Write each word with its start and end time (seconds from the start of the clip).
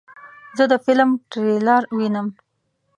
زه 0.57 0.63
د 0.71 0.73
فلم 0.85 1.09
ټریلر 1.31 1.81
وینم. 1.97 2.27